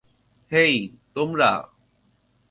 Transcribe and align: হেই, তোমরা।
হেই, 0.51 0.89
তোমরা। 1.13 1.51